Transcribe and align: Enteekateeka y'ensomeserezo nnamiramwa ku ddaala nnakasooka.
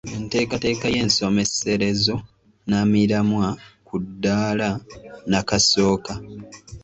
Enteekateeka 0.17 0.85
y'ensomeserezo 0.95 2.15
nnamiramwa 2.23 3.47
ku 3.87 3.95
ddaala 4.05 4.69
nnakasooka. 4.79 6.11